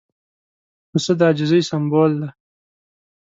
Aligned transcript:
پسه 0.89 1.13
د 1.19 1.21
عاجزۍ 1.27 1.61
سمبول 1.69 2.11
دی. 2.21 2.29